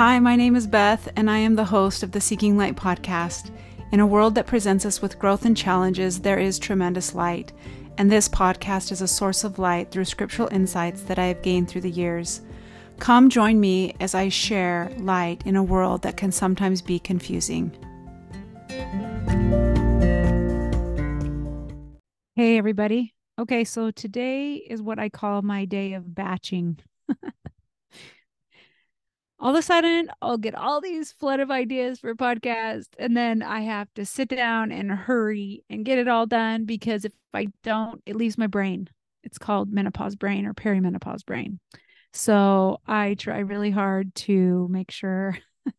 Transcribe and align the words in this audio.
Hi, 0.00 0.18
my 0.18 0.34
name 0.34 0.56
is 0.56 0.66
Beth, 0.66 1.12
and 1.14 1.30
I 1.30 1.36
am 1.36 1.56
the 1.56 1.64
host 1.66 2.02
of 2.02 2.10
the 2.10 2.22
Seeking 2.22 2.56
Light 2.56 2.74
podcast. 2.74 3.50
In 3.92 4.00
a 4.00 4.06
world 4.06 4.34
that 4.34 4.46
presents 4.46 4.86
us 4.86 5.02
with 5.02 5.18
growth 5.18 5.44
and 5.44 5.54
challenges, 5.54 6.20
there 6.20 6.38
is 6.38 6.58
tremendous 6.58 7.14
light, 7.14 7.52
and 7.98 8.10
this 8.10 8.26
podcast 8.26 8.92
is 8.92 9.02
a 9.02 9.06
source 9.06 9.44
of 9.44 9.58
light 9.58 9.90
through 9.90 10.06
scriptural 10.06 10.48
insights 10.50 11.02
that 11.02 11.18
I 11.18 11.26
have 11.26 11.42
gained 11.42 11.68
through 11.68 11.82
the 11.82 11.90
years. 11.90 12.40
Come 12.98 13.28
join 13.28 13.60
me 13.60 13.94
as 14.00 14.14
I 14.14 14.30
share 14.30 14.90
light 15.00 15.42
in 15.44 15.54
a 15.54 15.62
world 15.62 16.00
that 16.00 16.16
can 16.16 16.32
sometimes 16.32 16.80
be 16.80 16.98
confusing. 16.98 17.70
Hey, 22.36 22.56
everybody. 22.56 23.12
Okay, 23.38 23.64
so 23.64 23.90
today 23.90 24.54
is 24.54 24.80
what 24.80 24.98
I 24.98 25.10
call 25.10 25.42
my 25.42 25.66
day 25.66 25.92
of 25.92 26.14
batching. 26.14 26.78
all 29.40 29.50
of 29.50 29.56
a 29.56 29.62
sudden 29.62 30.10
I'll 30.20 30.38
get 30.38 30.54
all 30.54 30.80
these 30.80 31.12
flood 31.12 31.40
of 31.40 31.50
ideas 31.50 31.98
for 31.98 32.10
a 32.10 32.16
podcast 32.16 32.88
and 32.98 33.16
then 33.16 33.42
I 33.42 33.60
have 33.60 33.92
to 33.94 34.04
sit 34.04 34.28
down 34.28 34.70
and 34.70 34.90
hurry 34.90 35.64
and 35.70 35.84
get 35.84 35.98
it 35.98 36.08
all 36.08 36.26
done 36.26 36.66
because 36.66 37.04
if 37.04 37.12
I 37.32 37.48
don't, 37.62 38.02
it 38.04 38.16
leaves 38.16 38.36
my 38.36 38.46
brain. 38.46 38.88
It's 39.24 39.38
called 39.38 39.72
menopause 39.72 40.14
brain 40.14 40.46
or 40.46 40.52
perimenopause 40.52 41.24
brain. 41.24 41.58
So 42.12 42.80
I 42.86 43.14
try 43.14 43.38
really 43.38 43.70
hard 43.70 44.14
to 44.16 44.68
make 44.70 44.90
sure. 44.90 45.38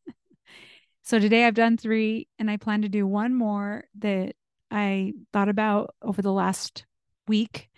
so 1.04 1.20
today 1.20 1.46
I've 1.46 1.54
done 1.54 1.78
three 1.78 2.28
and 2.40 2.50
I 2.50 2.58
plan 2.58 2.82
to 2.82 2.90
do 2.90 3.06
one 3.06 3.36
more 3.36 3.84
that 4.00 4.34
I 4.72 5.14
thought 5.34 5.50
about 5.50 5.94
over 6.02 6.22
the 6.22 6.32
last 6.32 6.86
week. 7.28 7.70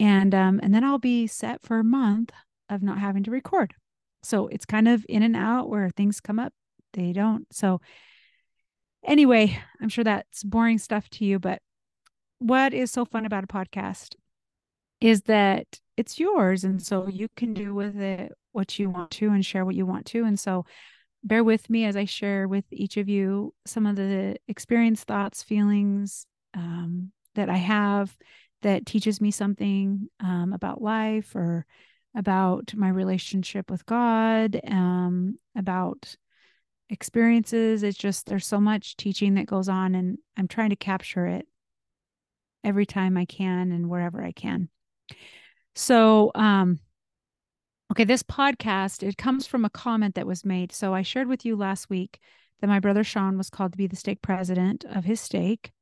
And 0.00 0.34
um, 0.34 0.60
and 0.62 0.74
then 0.74 0.84
I'll 0.84 0.98
be 0.98 1.26
set 1.26 1.62
for 1.62 1.78
a 1.78 1.84
month 1.84 2.32
of 2.68 2.82
not 2.82 2.98
having 2.98 3.22
to 3.24 3.30
record. 3.30 3.74
So 4.22 4.46
it's 4.48 4.64
kind 4.64 4.88
of 4.88 5.04
in 5.08 5.22
and 5.22 5.36
out 5.36 5.68
where 5.68 5.90
things 5.90 6.20
come 6.20 6.38
up, 6.38 6.52
they 6.92 7.12
don't. 7.12 7.46
So 7.52 7.80
anyway, 9.04 9.58
I'm 9.80 9.88
sure 9.88 10.04
that's 10.04 10.42
boring 10.42 10.78
stuff 10.78 11.08
to 11.10 11.24
you, 11.24 11.38
but 11.38 11.60
what 12.38 12.74
is 12.74 12.90
so 12.90 13.04
fun 13.04 13.26
about 13.26 13.44
a 13.44 13.48
podcast 13.48 14.14
is 15.00 15.22
that 15.22 15.80
it's 15.96 16.18
yours. 16.18 16.64
And 16.64 16.80
so 16.80 17.08
you 17.08 17.28
can 17.36 17.54
do 17.54 17.74
with 17.74 17.96
it 17.96 18.32
what 18.52 18.78
you 18.78 18.90
want 18.90 19.10
to 19.12 19.30
and 19.30 19.44
share 19.44 19.64
what 19.64 19.74
you 19.74 19.86
want 19.86 20.06
to. 20.06 20.24
And 20.24 20.38
so 20.38 20.64
bear 21.24 21.44
with 21.44 21.70
me 21.70 21.84
as 21.84 21.96
I 21.96 22.04
share 22.04 22.48
with 22.48 22.64
each 22.70 22.96
of 22.96 23.08
you 23.08 23.54
some 23.66 23.86
of 23.86 23.96
the 23.96 24.36
experience, 24.48 25.04
thoughts, 25.04 25.42
feelings 25.42 26.26
um, 26.54 27.12
that 27.34 27.48
I 27.48 27.56
have 27.56 28.16
that 28.62 28.86
teaches 28.86 29.20
me 29.20 29.30
something 29.30 30.08
um, 30.20 30.52
about 30.52 30.82
life 30.82 31.34
or 31.34 31.66
about 32.14 32.74
my 32.74 32.88
relationship 32.88 33.70
with 33.70 33.86
God, 33.86 34.60
um, 34.68 35.38
about 35.56 36.16
experiences. 36.90 37.82
It's 37.82 37.96
just 37.96 38.26
there's 38.26 38.46
so 38.46 38.60
much 38.60 38.96
teaching 38.96 39.34
that 39.34 39.46
goes 39.46 39.68
on, 39.68 39.94
and 39.94 40.18
I'm 40.36 40.48
trying 40.48 40.70
to 40.70 40.76
capture 40.76 41.26
it 41.26 41.46
every 42.62 42.86
time 42.86 43.16
I 43.16 43.24
can 43.24 43.72
and 43.72 43.88
wherever 43.88 44.22
I 44.22 44.32
can. 44.32 44.68
So, 45.74 46.30
um, 46.34 46.80
okay, 47.90 48.04
this 48.04 48.22
podcast 48.22 49.02
it 49.02 49.16
comes 49.16 49.46
from 49.46 49.64
a 49.64 49.70
comment 49.70 50.14
that 50.14 50.26
was 50.26 50.44
made. 50.44 50.72
So 50.72 50.94
I 50.94 51.02
shared 51.02 51.28
with 51.28 51.44
you 51.44 51.56
last 51.56 51.88
week 51.88 52.20
that 52.60 52.68
my 52.68 52.78
brother 52.78 53.02
Sean 53.02 53.36
was 53.38 53.50
called 53.50 53.72
to 53.72 53.78
be 53.78 53.86
the 53.86 53.96
stake 53.96 54.22
president 54.22 54.84
of 54.84 55.04
his 55.04 55.20
stake, 55.20 55.72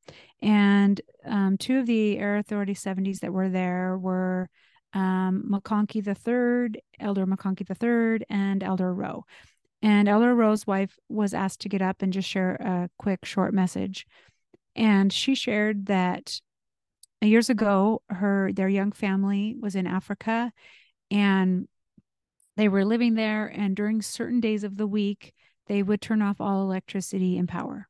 and 0.40 1.00
um, 1.26 1.58
two 1.58 1.80
of 1.80 1.86
the 1.86 2.18
Area 2.18 2.40
Authority 2.40 2.74
70s 2.74 3.18
that 3.20 3.32
were 3.32 3.48
there 3.48 3.98
were 3.98 4.48
um, 4.92 5.44
McConkie 5.50 6.06
III, 6.06 6.80
Elder 6.98 7.26
McConkie 7.26 7.68
III, 7.70 8.26
and 8.28 8.62
Elder 8.62 8.92
Rowe. 8.92 9.24
And 9.82 10.08
Elder 10.08 10.34
Rowe's 10.34 10.66
wife 10.66 10.98
was 11.08 11.32
asked 11.32 11.60
to 11.60 11.68
get 11.68 11.82
up 11.82 12.02
and 12.02 12.12
just 12.12 12.28
share 12.28 12.54
a 12.56 12.90
quick, 12.98 13.24
short 13.24 13.54
message. 13.54 14.06
And 14.76 15.12
she 15.12 15.34
shared 15.34 15.86
that 15.86 16.40
years 17.22 17.50
ago, 17.50 18.02
her 18.08 18.50
their 18.52 18.68
young 18.68 18.92
family 18.92 19.56
was 19.58 19.74
in 19.74 19.86
Africa, 19.86 20.52
and 21.10 21.66
they 22.56 22.68
were 22.68 22.84
living 22.84 23.14
there. 23.14 23.46
And 23.46 23.74
during 23.74 24.02
certain 24.02 24.40
days 24.40 24.64
of 24.64 24.76
the 24.76 24.86
week, 24.86 25.34
they 25.66 25.82
would 25.82 26.00
turn 26.00 26.22
off 26.22 26.40
all 26.40 26.62
electricity 26.62 27.38
and 27.38 27.48
power. 27.48 27.88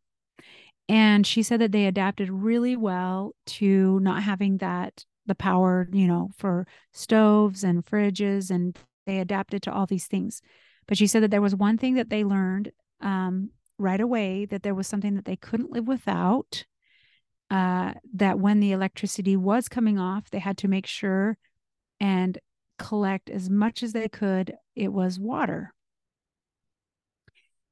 And 0.88 1.26
she 1.26 1.42
said 1.42 1.60
that 1.60 1.72
they 1.72 1.86
adapted 1.86 2.30
really 2.30 2.76
well 2.76 3.34
to 3.46 4.00
not 4.00 4.25
having 4.25 4.58
that 4.58 5.04
the 5.26 5.34
power, 5.34 5.88
you 5.92 6.06
know, 6.06 6.31
for 6.36 6.66
stoves 6.92 7.64
and 7.64 7.84
fridges, 7.84 8.50
and 8.50 8.78
they 9.06 9.19
adapted 9.19 9.62
to 9.62 9.72
all 9.72 9.86
these 9.86 10.06
things. 10.06 10.42
But 10.86 10.98
she 10.98 11.06
said 11.06 11.22
that 11.22 11.31
there 11.31 11.42
was 11.42 11.54
one 11.54 11.78
thing 11.78 11.94
that 11.94 12.10
they 12.10 12.25
learned 12.25 12.72
um, 13.00 13.50
right 13.78 14.00
away 14.00 14.44
that 14.47 14.62
there 14.62 14.75
was 14.75 14.86
something 14.86 15.14
that 15.14 15.25
they 15.25 15.36
couldn't 15.36 15.72
live 15.72 15.86
without. 15.86 16.64
Uh, 17.50 17.94
that 18.14 18.38
when 18.38 18.60
the 18.60 18.70
electricity 18.70 19.36
was 19.36 19.69
coming 19.69 19.98
off, 19.98 20.31
they 20.31 20.38
had 20.38 20.56
to 20.56 20.69
make 20.69 20.86
sure 20.86 21.37
and 21.98 22.38
collect 22.78 23.28
as 23.28 23.50
much 23.50 23.82
as 23.82 23.92
they 23.92 24.08
could. 24.08 24.54
It 24.76 24.92
was 24.92 25.19
water. 25.19 25.75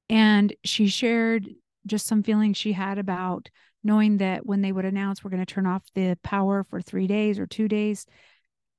And 0.09 0.54
she 0.65 0.88
shared 0.88 1.48
just 1.88 2.06
some 2.06 2.22
feelings 2.22 2.56
she 2.56 2.72
had 2.72 2.99
about 2.99 3.49
knowing 3.84 4.19
that 4.19 4.47
when 4.47 4.60
they 4.60 4.72
would 4.72 4.84
announce 4.84 5.22
we're 5.22 5.31
going 5.31 5.44
to 5.44 5.54
turn 5.54 5.66
off 5.66 5.82
the 5.94 6.16
power 6.22 6.65
for 6.65 6.81
three 6.81 7.06
days 7.06 7.38
or 7.38 7.47
two 7.47 7.69
days, 7.69 8.06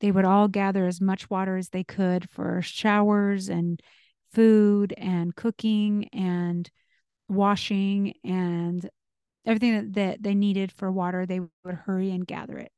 they 0.02 0.12
would 0.12 0.26
all 0.26 0.48
gather 0.48 0.86
as 0.86 1.02
much 1.02 1.30
water 1.30 1.58
as 1.58 1.70
they 1.70 1.84
could 1.84 2.30
for 2.30 2.62
showers 2.62 3.50
and 3.50 3.82
food 4.32 4.94
and 4.98 5.36
cooking 5.36 6.08
and 6.14 6.70
washing 7.28 8.14
and 8.24 8.90
everything 9.46 9.74
that, 9.74 9.94
that 9.94 10.24
they 10.24 10.36
needed 10.36 10.72
for 10.72 10.92
water, 10.92 11.26
they 11.26 11.40
would 11.40 11.76
hurry 11.86 12.12
and 12.12 12.28
gather 12.28 12.58
it. 12.58 12.72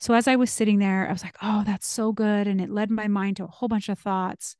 So 0.00 0.14
as 0.14 0.28
I 0.28 0.36
was 0.36 0.50
sitting 0.50 0.78
there, 0.78 1.08
I 1.08 1.12
was 1.12 1.24
like, 1.24 1.36
oh, 1.42 1.64
that's 1.66 1.86
so 1.86 2.12
good. 2.12 2.46
And 2.46 2.60
it 2.60 2.70
led 2.70 2.90
my 2.90 3.08
mind 3.08 3.38
to 3.38 3.44
a 3.44 3.48
whole 3.48 3.68
bunch 3.68 3.88
of 3.88 3.98
thoughts 3.98 4.54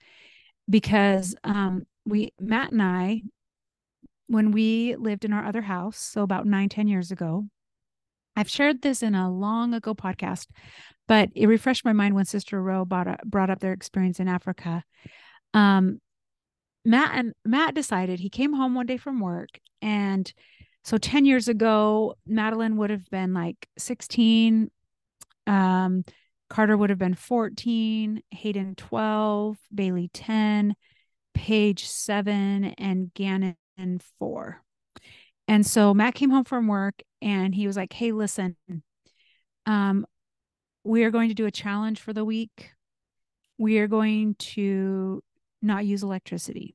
because 0.69 1.37
um, 1.45 1.87
we, 2.05 2.33
Matt 2.41 2.73
and 2.73 2.83
I, 2.83 3.23
when 4.29 4.53
we 4.53 4.95
lived 4.97 5.25
in 5.25 5.33
our 5.33 5.45
other 5.45 5.63
house, 5.63 5.99
so 5.99 6.23
about 6.23 6.47
nine, 6.47 6.69
10 6.69 6.89
years 6.89 7.11
ago. 7.11 7.47
I've 8.37 8.49
shared 8.49 8.83
this 8.83 9.03
in 9.03 9.17
a 9.17 9.29
long 9.29 9.75
ago 9.75 9.95
podcast, 9.95 10.47
but 11.09 11.31
it 11.35 11.49
refreshed 11.49 11.85
my 11.85 11.93
mind 11.93 12.15
when 12.15 12.25
Sister 12.25 12.63
Rowe 12.63 12.85
brought 12.85 13.09
up, 13.09 13.21
brought 13.25 13.51
up 13.51 13.59
their 13.59 13.73
experience 13.73 14.21
in 14.21 14.29
Africa. 14.29 14.85
Um, 15.55 16.01
Matt 16.85 17.11
and 17.15 17.33
Matt 17.45 17.75
decided 17.75 18.19
he 18.19 18.31
came 18.31 18.55
home 18.55 18.75
one 18.75 18.87
day 18.87 18.97
from 18.97 19.21
work 19.21 19.51
and 19.83 20.33
so 20.85 20.97
10 20.97 21.27
years 21.27 21.49
ago 21.49 22.15
Madeline 22.27 22.77
would 22.77 22.91
have 22.91 23.09
been 23.11 23.35
like 23.35 23.69
16 23.77 24.71
um, 25.47 26.05
Carter 26.49 26.77
would 26.77 26.91
have 26.91 26.99
been 26.99 27.15
14 27.15 28.23
Hayden 28.31 28.75
12 28.75 29.59
Bailey 29.75 30.11
10 30.15 30.75
Paige 31.35 31.87
7 31.87 32.65
and 32.65 33.13
Gannon 33.13 33.57
and 33.79 34.03
four. 34.19 34.63
And 35.47 35.65
so 35.65 35.95
Matt 35.95 36.15
came 36.15 36.31
home 36.31 36.45
from 36.45 36.67
work 36.67 37.03
and 37.23 37.55
he 37.55 37.67
was 37.67 37.77
like, 37.77 37.93
Hey, 37.93 38.13
listen, 38.13 38.57
um, 39.67 40.07
we 40.85 41.05
are 41.05 41.11
going 41.11 41.29
to 41.29 41.35
do 41.35 41.47
a 41.47 41.51
challenge 41.51 42.01
for 42.01 42.13
the 42.13 42.25
week. 42.25 42.73
We 43.57 43.79
are 43.79 43.89
going 43.89 44.35
to 44.37 45.23
not 45.63 45.87
use 45.87 46.03
electricity. 46.03 46.75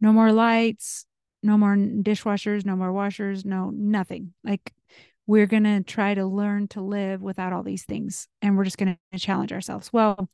No 0.00 0.12
more 0.12 0.32
lights, 0.32 1.06
no 1.42 1.58
more 1.58 1.76
dishwashers, 1.76 2.64
no 2.64 2.76
more 2.76 2.92
washers, 2.92 3.44
no 3.44 3.70
nothing. 3.70 4.32
Like 4.44 4.72
we're 5.26 5.46
going 5.46 5.64
to 5.64 5.82
try 5.82 6.14
to 6.14 6.26
learn 6.26 6.68
to 6.68 6.80
live 6.80 7.22
without 7.22 7.52
all 7.52 7.62
these 7.62 7.84
things 7.84 8.28
and 8.42 8.56
we're 8.56 8.64
just 8.64 8.78
going 8.78 8.96
to 9.12 9.18
challenge 9.18 9.52
ourselves. 9.52 9.92
Well, 9.92 10.28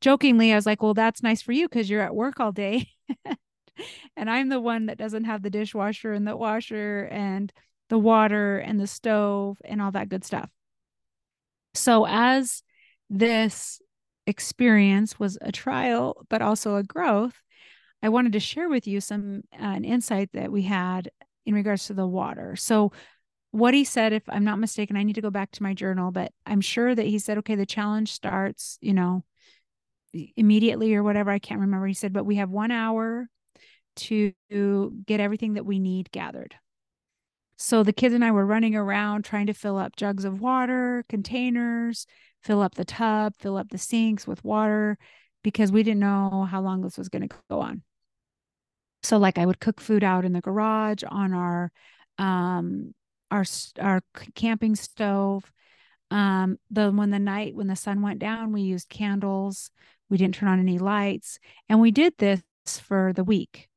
jokingly, 0.00 0.52
I 0.52 0.56
was 0.56 0.66
like, 0.66 0.82
well, 0.82 0.94
that's 0.94 1.22
nice 1.22 1.42
for 1.42 1.52
you 1.52 1.68
because 1.68 1.88
you're 1.88 2.02
at 2.02 2.14
work 2.14 2.40
all 2.40 2.52
day. 2.52 2.88
and 4.16 4.30
I'm 4.30 4.48
the 4.48 4.60
one 4.60 4.86
that 4.86 4.98
doesn't 4.98 5.24
have 5.24 5.42
the 5.42 5.50
dishwasher 5.50 6.12
and 6.12 6.26
the 6.26 6.36
washer 6.36 7.08
and 7.10 7.52
the 7.88 7.98
water 7.98 8.58
and 8.58 8.80
the 8.80 8.86
stove 8.86 9.58
and 9.64 9.82
all 9.82 9.90
that 9.92 10.08
good 10.08 10.24
stuff. 10.24 10.50
So, 11.74 12.06
as 12.06 12.62
this 13.08 13.80
experience 14.26 15.18
was 15.18 15.38
a 15.40 15.52
trial, 15.52 16.24
but 16.28 16.42
also 16.42 16.76
a 16.76 16.82
growth, 16.82 17.34
I 18.02 18.08
wanted 18.08 18.32
to 18.32 18.40
share 18.40 18.68
with 18.68 18.86
you 18.86 19.00
some 19.00 19.42
uh, 19.54 19.64
an 19.64 19.84
insight 19.84 20.30
that 20.32 20.50
we 20.50 20.62
had 20.62 21.10
in 21.46 21.54
regards 21.54 21.86
to 21.86 21.94
the 21.94 22.06
water. 22.06 22.56
So, 22.56 22.92
what 23.50 23.74
he 23.74 23.84
said, 23.84 24.14
if 24.14 24.22
I'm 24.28 24.44
not 24.44 24.58
mistaken, 24.58 24.96
I 24.96 25.02
need 25.02 25.16
to 25.16 25.20
go 25.20 25.30
back 25.30 25.50
to 25.52 25.62
my 25.62 25.74
journal, 25.74 26.10
but 26.10 26.32
I'm 26.46 26.62
sure 26.62 26.94
that 26.94 27.06
he 27.06 27.18
said, 27.18 27.38
okay, 27.38 27.54
the 27.54 27.66
challenge 27.66 28.12
starts, 28.12 28.78
you 28.80 28.94
know, 28.94 29.24
immediately 30.36 30.94
or 30.94 31.02
whatever. 31.02 31.30
I 31.30 31.38
can't 31.38 31.60
remember. 31.60 31.86
He 31.86 31.94
said, 31.94 32.14
but 32.14 32.24
we 32.24 32.36
have 32.36 32.48
one 32.48 32.70
hour 32.70 33.28
to 33.96 34.32
get 35.06 35.20
everything 35.20 35.54
that 35.54 35.66
we 35.66 35.78
need 35.78 36.10
gathered. 36.10 36.54
So 37.58 37.82
the 37.82 37.92
kids 37.92 38.14
and 38.14 38.24
I 38.24 38.32
were 38.32 38.46
running 38.46 38.74
around 38.74 39.24
trying 39.24 39.46
to 39.46 39.54
fill 39.54 39.78
up 39.78 39.96
jugs 39.96 40.24
of 40.24 40.40
water, 40.40 41.04
containers, 41.08 42.06
fill 42.42 42.60
up 42.60 42.74
the 42.74 42.84
tub, 42.84 43.34
fill 43.38 43.56
up 43.56 43.68
the 43.70 43.78
sinks 43.78 44.26
with 44.26 44.44
water 44.44 44.98
because 45.44 45.70
we 45.70 45.82
didn't 45.82 46.00
know 46.00 46.46
how 46.50 46.60
long 46.60 46.80
this 46.82 46.98
was 46.98 47.08
going 47.08 47.28
to 47.28 47.34
go 47.48 47.60
on. 47.60 47.82
So 49.02 49.18
like 49.18 49.38
I 49.38 49.46
would 49.46 49.60
cook 49.60 49.80
food 49.80 50.04
out 50.04 50.24
in 50.24 50.32
the 50.32 50.40
garage 50.40 51.02
on 51.08 51.34
our 51.34 51.72
um 52.18 52.94
our 53.30 53.44
our 53.80 54.00
camping 54.34 54.76
stove. 54.76 55.50
Um 56.10 56.58
the 56.70 56.90
when 56.90 57.10
the 57.10 57.18
night 57.18 57.54
when 57.54 57.66
the 57.66 57.76
sun 57.76 58.02
went 58.02 58.18
down, 58.18 58.52
we 58.52 58.62
used 58.62 58.88
candles. 58.88 59.70
We 60.08 60.18
didn't 60.18 60.34
turn 60.34 60.48
on 60.48 60.60
any 60.60 60.78
lights 60.78 61.38
and 61.68 61.80
we 61.80 61.90
did 61.90 62.14
this 62.18 62.42
for 62.66 63.12
the 63.12 63.24
week. 63.24 63.68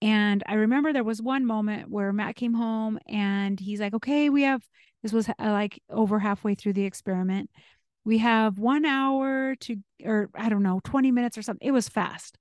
And 0.00 0.42
I 0.46 0.54
remember 0.54 0.92
there 0.92 1.04
was 1.04 1.20
one 1.20 1.44
moment 1.44 1.90
where 1.90 2.12
Matt 2.12 2.36
came 2.36 2.54
home 2.54 2.98
and 3.08 3.58
he's 3.58 3.80
like, 3.80 3.94
"Okay, 3.94 4.30
we 4.30 4.42
have 4.42 4.62
this 5.02 5.12
was 5.12 5.28
uh, 5.28 5.32
like 5.38 5.80
over 5.90 6.18
halfway 6.18 6.54
through 6.54 6.74
the 6.74 6.84
experiment. 6.84 7.50
We 8.04 8.18
have 8.18 8.58
1 8.58 8.84
hour 8.84 9.56
to 9.56 9.76
or 10.04 10.30
I 10.34 10.48
don't 10.48 10.62
know, 10.62 10.80
20 10.84 11.10
minutes 11.12 11.36
or 11.38 11.42
something. 11.42 11.66
It 11.66 11.72
was 11.72 11.88
fast 11.88 12.38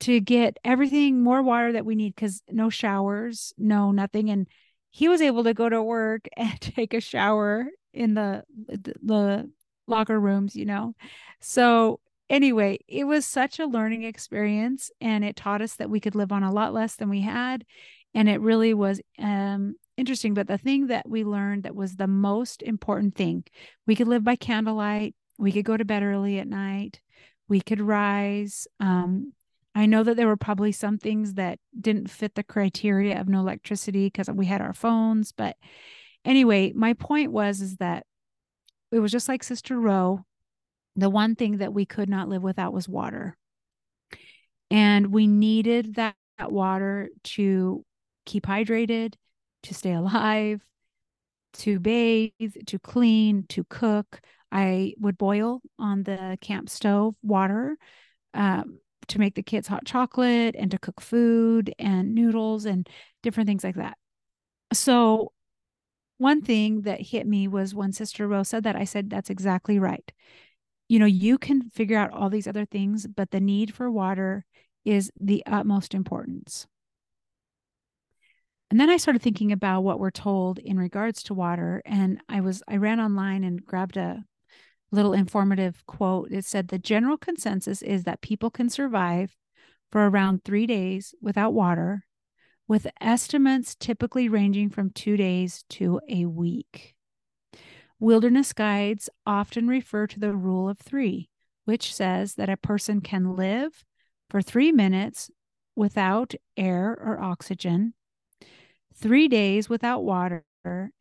to 0.00 0.20
get 0.20 0.58
everything 0.64 1.22
more 1.22 1.42
water 1.42 1.72
that 1.72 1.84
we 1.84 1.94
need 1.94 2.14
because 2.14 2.42
no 2.48 2.70
showers, 2.70 3.52
no 3.58 3.90
nothing. 3.90 4.30
And 4.30 4.46
he 4.90 5.08
was 5.08 5.20
able 5.20 5.44
to 5.44 5.54
go 5.54 5.68
to 5.68 5.82
work 5.82 6.28
and 6.36 6.60
take 6.60 6.94
a 6.94 7.00
shower 7.00 7.66
in 7.92 8.14
the 8.14 8.44
the 9.02 9.50
locker 9.86 10.18
rooms, 10.18 10.54
you 10.54 10.66
know. 10.66 10.94
So 11.40 12.00
anyway, 12.30 12.78
it 12.88 13.04
was 13.04 13.26
such 13.26 13.58
a 13.58 13.66
learning 13.66 14.04
experience 14.04 14.90
and 15.00 15.24
it 15.24 15.36
taught 15.36 15.62
us 15.62 15.76
that 15.76 15.90
we 15.90 16.00
could 16.00 16.14
live 16.14 16.32
on 16.32 16.42
a 16.42 16.52
lot 16.52 16.72
less 16.72 16.96
than 16.96 17.08
we 17.08 17.20
had. 17.20 17.64
And 18.14 18.28
it 18.28 18.40
really 18.40 18.74
was 18.74 19.00
um, 19.18 19.74
interesting. 19.96 20.34
But 20.34 20.48
the 20.48 20.58
thing 20.58 20.88
that 20.88 21.08
we 21.08 21.24
learned 21.24 21.64
that 21.64 21.74
was 21.74 21.96
the 21.96 22.06
most 22.06 22.62
important 22.62 23.14
thing 23.14 23.44
we 23.86 23.94
could 23.94 24.08
live 24.08 24.24
by 24.24 24.36
candlelight, 24.36 25.14
we 25.38 25.52
could 25.52 25.64
go 25.64 25.76
to 25.76 25.84
bed 25.84 26.02
early 26.02 26.38
at 26.38 26.48
night, 26.48 27.00
we 27.48 27.60
could 27.60 27.80
rise. 27.80 28.66
Um, 28.80 29.32
I 29.74 29.86
know 29.86 30.02
that 30.02 30.16
there 30.16 30.26
were 30.26 30.36
probably 30.36 30.72
some 30.72 30.98
things 30.98 31.34
that 31.34 31.60
didn't 31.78 32.10
fit 32.10 32.34
the 32.34 32.42
criteria 32.42 33.20
of 33.20 33.28
no 33.28 33.40
electricity 33.40 34.06
because 34.06 34.28
we 34.28 34.46
had 34.46 34.60
our 34.60 34.72
phones. 34.72 35.32
But 35.32 35.56
anyway, 36.24 36.72
my 36.74 36.94
point 36.94 37.30
was 37.30 37.60
is 37.60 37.76
that 37.76 38.04
it 38.90 38.98
was 38.98 39.12
just 39.12 39.28
like 39.28 39.44
Sister 39.44 39.78
Rowe. 39.78 40.24
The 40.98 41.08
one 41.08 41.36
thing 41.36 41.58
that 41.58 41.72
we 41.72 41.86
could 41.86 42.08
not 42.08 42.28
live 42.28 42.42
without 42.42 42.72
was 42.72 42.88
water. 42.88 43.36
And 44.68 45.12
we 45.12 45.28
needed 45.28 45.94
that, 45.94 46.16
that 46.38 46.50
water 46.50 47.08
to 47.22 47.84
keep 48.26 48.44
hydrated, 48.46 49.14
to 49.62 49.74
stay 49.74 49.92
alive, 49.92 50.60
to 51.54 51.78
bathe, 51.78 52.32
to 52.66 52.78
clean, 52.80 53.44
to 53.50 53.62
cook. 53.70 54.20
I 54.50 54.94
would 54.98 55.16
boil 55.16 55.60
on 55.78 56.02
the 56.02 56.36
camp 56.40 56.68
stove 56.68 57.14
water 57.22 57.76
um, 58.34 58.80
to 59.06 59.20
make 59.20 59.36
the 59.36 59.42
kids 59.44 59.68
hot 59.68 59.84
chocolate 59.84 60.56
and 60.58 60.72
to 60.72 60.78
cook 60.80 61.00
food 61.00 61.72
and 61.78 62.12
noodles 62.12 62.64
and 62.64 62.88
different 63.22 63.46
things 63.46 63.62
like 63.62 63.76
that. 63.76 63.96
So, 64.72 65.32
one 66.18 66.42
thing 66.42 66.82
that 66.82 67.00
hit 67.00 67.24
me 67.24 67.46
was 67.46 67.72
when 67.72 67.92
Sister 67.92 68.26
Rose 68.26 68.48
said 68.48 68.64
that, 68.64 68.74
I 68.74 68.82
said, 68.82 69.08
That's 69.10 69.30
exactly 69.30 69.78
right. 69.78 70.10
You 70.88 70.98
know, 70.98 71.06
you 71.06 71.38
can 71.38 71.68
figure 71.70 71.98
out 71.98 72.12
all 72.12 72.30
these 72.30 72.46
other 72.46 72.64
things, 72.64 73.06
but 73.06 73.30
the 73.30 73.40
need 73.40 73.74
for 73.74 73.90
water 73.90 74.44
is 74.84 75.10
the 75.20 75.42
utmost 75.46 75.94
importance. 75.94 76.66
And 78.70 78.78
then 78.78 78.90
I 78.90 78.96
started 78.96 79.22
thinking 79.22 79.52
about 79.52 79.82
what 79.82 79.98
we're 79.98 80.10
told 80.10 80.58
in 80.58 80.78
regards 80.78 81.22
to 81.24 81.34
water. 81.34 81.82
And 81.86 82.20
I 82.28 82.40
was, 82.40 82.62
I 82.68 82.76
ran 82.76 83.00
online 83.00 83.44
and 83.44 83.64
grabbed 83.64 83.96
a 83.96 84.24
little 84.90 85.12
informative 85.12 85.84
quote. 85.86 86.30
It 86.32 86.44
said 86.44 86.68
the 86.68 86.78
general 86.78 87.16
consensus 87.16 87.82
is 87.82 88.04
that 88.04 88.20
people 88.20 88.50
can 88.50 88.68
survive 88.68 89.36
for 89.90 90.08
around 90.08 90.44
three 90.44 90.66
days 90.66 91.14
without 91.20 91.54
water, 91.54 92.04
with 92.66 92.86
estimates 93.00 93.74
typically 93.74 94.28
ranging 94.28 94.68
from 94.68 94.90
two 94.90 95.16
days 95.16 95.64
to 95.70 96.00
a 96.08 96.26
week. 96.26 96.94
Wilderness 98.00 98.52
guides 98.52 99.10
often 99.26 99.66
refer 99.66 100.06
to 100.06 100.20
the 100.20 100.32
rule 100.32 100.68
of 100.68 100.78
three, 100.78 101.28
which 101.64 101.94
says 101.94 102.34
that 102.34 102.48
a 102.48 102.56
person 102.56 103.00
can 103.00 103.34
live 103.34 103.84
for 104.30 104.40
three 104.40 104.72
minutes 104.72 105.30
without 105.74 106.34
air 106.56 106.96
or 107.00 107.20
oxygen, 107.20 107.94
three 108.94 109.28
days 109.28 109.68
without 109.68 110.04
water, 110.04 110.44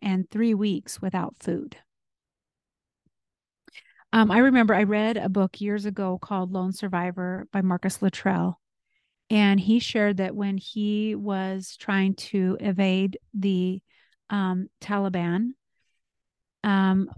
and 0.01 0.29
three 0.29 0.53
weeks 0.53 1.01
without 1.01 1.35
food. 1.39 1.77
Um, 4.13 4.31
I 4.31 4.37
remember 4.37 4.73
I 4.73 4.83
read 4.83 5.17
a 5.17 5.29
book 5.29 5.59
years 5.59 5.85
ago 5.85 6.17
called 6.21 6.53
Lone 6.53 6.71
Survivor 6.71 7.47
by 7.51 7.61
Marcus 7.61 8.01
Luttrell. 8.01 8.59
And 9.29 9.59
he 9.59 9.79
shared 9.79 10.17
that 10.17 10.35
when 10.35 10.57
he 10.57 11.13
was 11.13 11.75
trying 11.77 12.15
to 12.15 12.57
evade 12.61 13.19
the 13.33 13.81
um, 14.29 14.69
Taliban, 14.79 15.49
um, 16.67 17.09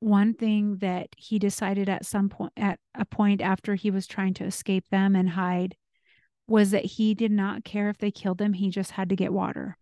one 0.00 0.34
thing 0.34 0.78
that 0.78 1.08
he 1.16 1.38
decided 1.38 1.88
at 1.88 2.04
some 2.04 2.28
point, 2.28 2.52
at 2.56 2.80
a 2.96 3.04
point 3.04 3.40
after 3.40 3.76
he 3.76 3.92
was 3.92 4.08
trying 4.08 4.34
to 4.34 4.44
escape 4.44 4.84
them 4.90 5.14
and 5.14 5.30
hide, 5.30 5.76
was 6.48 6.72
that 6.72 6.84
he 6.84 7.14
did 7.14 7.30
not 7.30 7.64
care 7.64 7.88
if 7.90 7.98
they 7.98 8.10
killed 8.10 8.40
him. 8.40 8.54
He 8.54 8.70
just 8.70 8.90
had 8.90 9.10
to 9.10 9.16
get 9.16 9.32
water, 9.32 9.76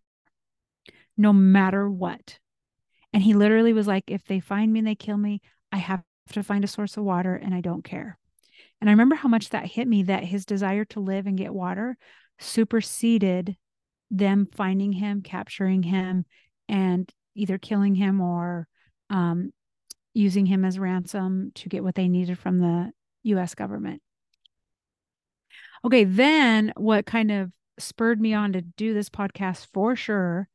no 1.17 1.33
matter 1.33 1.89
what. 1.89 2.37
And 3.11 3.23
he 3.23 3.33
literally 3.33 3.73
was 3.73 3.87
like, 3.87 4.03
if 4.07 4.23
they 4.25 4.39
find 4.39 4.71
me 4.71 4.79
and 4.79 4.87
they 4.87 4.93
kill 4.93 5.17
me, 5.17 5.41
I 5.71 5.77
have 5.77 6.03
to 6.33 6.43
find 6.43 6.63
a 6.63 6.67
source 6.67 6.95
of 6.95 7.03
water 7.03 7.35
and 7.35 7.55
I 7.55 7.61
don't 7.61 7.83
care. 7.83 8.19
And 8.79 8.89
I 8.89 8.93
remember 8.93 9.15
how 9.15 9.29
much 9.29 9.49
that 9.49 9.65
hit 9.65 9.87
me 9.87 10.03
that 10.03 10.25
his 10.25 10.45
desire 10.45 10.85
to 10.85 10.99
live 10.99 11.25
and 11.25 11.37
get 11.37 11.53
water 11.53 11.97
superseded 12.37 13.57
them 14.11 14.47
finding 14.51 14.91
him, 14.91 15.23
capturing 15.23 15.81
him, 15.81 16.25
and 16.69 17.11
either 17.33 17.57
killing 17.57 17.95
him 17.95 18.21
or 18.21 18.67
um, 19.09 19.51
using 20.13 20.45
him 20.45 20.65
as 20.65 20.79
ransom 20.79 21.51
to 21.55 21.69
get 21.69 21.83
what 21.83 21.95
they 21.95 22.07
needed 22.07 22.37
from 22.39 22.59
the 22.59 22.91
US 23.23 23.55
government. 23.55 24.01
Okay, 25.85 26.03
then 26.03 26.73
what 26.75 27.05
kind 27.05 27.31
of 27.31 27.51
spurred 27.79 28.19
me 28.19 28.33
on 28.33 28.53
to 28.53 28.61
do 28.61 28.93
this 28.93 29.09
podcast 29.09 29.67
for 29.73 29.95
sure 29.95 30.47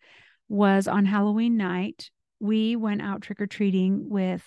was 0.49 0.89
on 0.89 1.07
Halloween 1.07 1.57
night, 1.57 2.11
we 2.41 2.77
went 2.77 3.01
out 3.01 3.23
trick 3.23 3.41
or 3.41 3.47
treating 3.47 4.09
with 4.09 4.43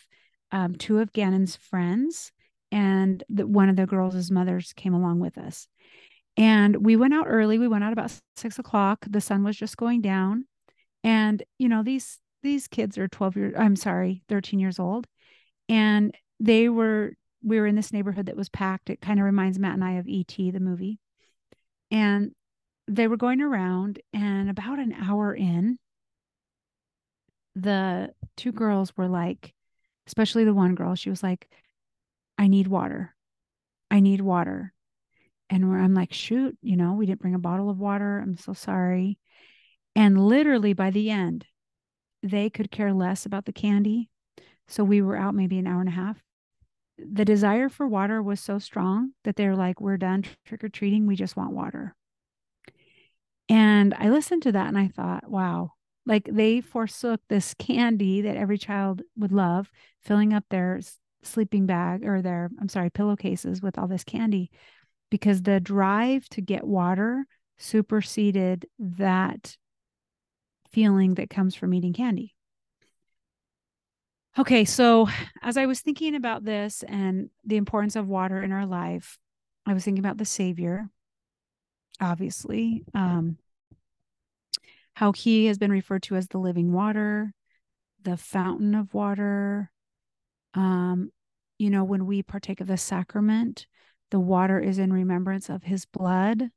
um, 0.52 0.76
two 0.76 1.00
of 1.00 1.14
Gannon's 1.14 1.56
friends, 1.56 2.32
and 2.72 3.24
the, 3.30 3.48
one 3.48 3.70
of 3.70 3.76
the 3.76 3.88
girls' 3.88 4.30
mothers 4.30 4.74
came 4.74 4.94
along 4.94 5.20
with 5.20 5.38
us. 5.38 5.68
And 6.38 6.86
we 6.86 6.98
went 6.98 7.14
out 7.14 7.28
early. 7.28 7.58
We 7.58 7.70
went 7.70 7.86
out 7.86 7.94
about 7.94 8.12
six 8.36 8.60
o'clock. 8.60 9.06
The 9.10 9.22
sun 9.22 9.44
was 9.44 9.56
just 9.56 9.78
going 9.78 10.02
down, 10.02 10.46
and 11.04 11.42
you 11.58 11.70
know 11.70 11.82
these 11.82 12.20
these 12.46 12.68
kids 12.68 12.98
are 12.98 13.08
twelve 13.08 13.36
years. 13.36 13.54
I'm 13.58 13.76
sorry, 13.76 14.24
thirteen 14.30 14.60
years 14.60 14.80
old, 14.80 15.08
and 15.70 16.16
they 16.40 16.70
were. 16.70 17.14
We 17.44 17.60
were 17.60 17.68
in 17.68 17.76
this 17.76 17.94
neighborhood 17.94 18.26
that 18.26 18.36
was 18.38 18.50
packed. 18.50 18.90
It 18.90 19.02
kind 19.02 19.20
of 19.20 19.26
reminds 19.26 19.60
Matt 19.60 19.76
and 19.76 19.84
I 19.84 19.94
of 19.94 20.08
E.T. 20.08 20.50
the 20.50 20.60
movie, 20.60 21.00
and 21.92 22.32
they 22.88 23.08
were 23.08 23.18
going 23.18 23.42
around. 23.42 24.02
And 24.14 24.50
about 24.50 24.80
an 24.80 24.94
hour 24.94 25.36
in, 25.36 25.78
the 27.56 28.14
two 28.36 28.52
girls 28.52 28.96
were 28.98 29.08
like, 29.08 29.54
especially 30.08 30.44
the 30.44 30.54
one 30.54 30.76
girl, 30.76 30.96
she 30.96 31.10
was 31.10 31.24
like, 31.24 31.48
I 32.38 32.48
need 32.48 32.68
water. 32.68 33.16
I 33.92 34.00
need 34.00 34.22
water. 34.22 34.74
And 35.50 35.70
where 35.70 35.80
I'm 35.80 35.94
like, 35.94 36.14
shoot, 36.14 36.58
you 36.62 36.76
know, 36.76 36.94
we 36.94 37.06
didn't 37.06 37.22
bring 37.22 37.36
a 37.36 37.40
bottle 37.40 37.70
of 37.70 37.78
water. 37.78 38.20
I'm 38.20 38.38
so 38.38 38.54
sorry. 38.54 39.20
And 39.96 40.28
literally 40.28 40.74
by 40.74 40.90
the 40.90 41.12
end, 41.12 41.46
they 42.30 42.50
could 42.50 42.72
care 42.72 42.94
less 42.94 43.26
about 43.26 43.46
the 43.46 43.54
candy. 43.54 44.10
So 44.68 44.84
we 44.84 45.02
were 45.02 45.16
out 45.16 45.36
maybe 45.36 45.60
an 45.60 45.68
hour 45.68 45.80
and 45.80 45.90
a 45.90 45.94
half. 45.94 46.22
The 46.98 47.26
desire 47.26 47.70
for 47.70 47.88
water 47.88 48.22
was 48.22 48.40
so 48.40 48.58
strong 48.58 49.12
that 49.24 49.36
they're 49.36 49.56
like, 49.56 49.82
we're 49.82 49.98
done 49.98 50.24
trick 50.46 50.64
or 50.64 50.70
treating. 50.70 51.06
We 51.06 51.16
just 51.16 51.36
want 51.36 51.54
water. 51.54 51.96
And 53.48 53.94
I 53.94 54.10
listened 54.10 54.44
to 54.44 54.54
that 54.54 54.68
and 54.68 54.78
I 54.78 54.88
thought, 54.88 55.30
wow, 55.30 55.72
like 56.06 56.28
they 56.32 56.62
forsook 56.62 57.22
this 57.30 57.54
candy 57.54 58.22
that 58.22 58.38
every 58.38 58.58
child 58.58 59.02
would 59.18 59.32
love, 59.32 59.70
filling 60.02 60.34
up 60.34 60.46
their 60.50 60.80
sleeping 61.22 61.66
bag 61.66 62.06
or 62.06 62.22
their, 62.22 62.50
I'm 62.60 62.70
sorry, 62.70 62.90
pillowcases 62.90 63.62
with 63.62 63.78
all 63.78 63.88
this 63.88 64.04
candy 64.04 64.50
because 65.12 65.42
the 65.42 65.60
drive 65.60 66.28
to 66.30 66.42
get 66.42 66.66
water 66.66 67.26
superseded 67.58 68.66
that 68.80 69.58
feeling 70.76 71.14
that 71.14 71.30
comes 71.30 71.56
from 71.56 71.74
eating 71.74 71.94
candy. 71.94 72.36
Okay, 74.38 74.66
so 74.66 75.08
as 75.42 75.56
I 75.56 75.68
was 75.68 75.80
thinking 75.80 76.16
about 76.16 76.44
this 76.44 76.84
and 76.86 77.30
the 77.46 77.56
importance 77.56 77.96
of 77.96 78.10
water 78.10 78.44
in 78.44 78.52
our 78.52 78.66
life, 78.66 79.18
I 79.66 79.74
was 79.74 79.86
thinking 79.86 80.04
about 80.04 80.18
the 80.18 80.26
Savior, 80.26 80.90
obviously. 82.02 82.84
Um, 82.94 83.38
how 84.96 85.14
he 85.14 85.46
has 85.46 85.58
been 85.58 85.72
referred 85.72 86.04
to 86.04 86.18
as 86.18 86.28
the 86.28 86.40
living 86.40 86.74
water, 86.74 87.34
the 88.04 88.18
fountain 88.18 88.76
of 88.76 88.94
water. 88.94 89.72
Um, 90.56 91.10
you 91.58 91.70
know, 91.70 91.86
when 91.86 92.06
we 92.06 92.22
partake 92.22 92.60
of 92.60 92.68
the 92.68 92.76
sacrament, 92.76 93.66
the 94.12 94.20
water 94.20 94.60
is 94.60 94.78
in 94.78 94.92
remembrance 94.92 95.48
of 95.48 95.64
his 95.64 95.86
blood. 95.86 96.50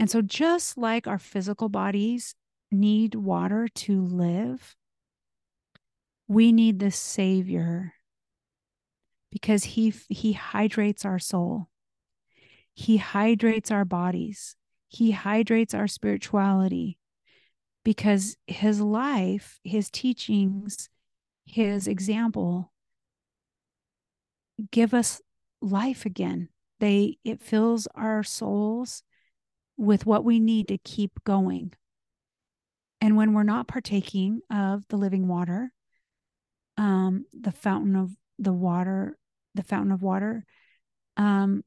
And 0.00 0.10
so, 0.10 0.22
just 0.22 0.76
like 0.76 1.06
our 1.06 1.20
physical 1.20 1.68
bodies 1.68 2.34
need 2.74 3.14
water 3.14 3.68
to 3.68 4.02
live, 4.02 4.76
we 6.28 6.52
need 6.52 6.78
the 6.78 6.90
Savior 6.90 7.94
because 9.30 9.64
he, 9.64 9.94
he 10.08 10.32
hydrates 10.32 11.04
our 11.04 11.18
soul, 11.18 11.68
He 12.74 12.98
hydrates 12.98 13.70
our 13.70 13.84
bodies, 13.84 14.56
He 14.88 15.12
hydrates 15.12 15.74
our 15.74 15.88
spirituality 15.88 16.98
because 17.84 18.36
His 18.46 18.80
life, 18.80 19.60
His 19.64 19.90
teachings, 19.90 20.88
His 21.46 21.88
example 21.88 22.72
give 24.70 24.94
us 24.94 25.20
life 25.60 26.06
again. 26.06 26.48
They 26.80 27.18
it 27.24 27.40
fills 27.40 27.86
our 27.94 28.22
souls 28.22 29.02
with 29.76 30.06
what 30.06 30.24
we 30.24 30.38
need 30.38 30.68
to 30.68 30.78
keep 30.78 31.24
going. 31.24 31.72
And 33.04 33.18
when 33.18 33.34
we're 33.34 33.42
not 33.42 33.68
partaking 33.68 34.40
of 34.50 34.88
the 34.88 34.96
living 34.96 35.28
water, 35.28 35.70
um, 36.78 37.26
the 37.38 37.52
fountain 37.52 37.96
of 37.96 38.12
the 38.38 38.54
water, 38.54 39.18
the 39.54 39.62
fountain 39.62 39.92
of 39.92 40.00
water, 40.00 40.46
um, 41.18 41.62